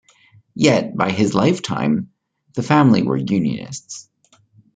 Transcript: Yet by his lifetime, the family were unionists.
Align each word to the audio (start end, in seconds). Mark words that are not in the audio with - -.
Yet 0.55 0.97
by 0.97 1.11
his 1.11 1.35
lifetime, 1.35 2.09
the 2.55 2.63
family 2.63 3.03
were 3.03 3.17
unionists. 3.17 4.09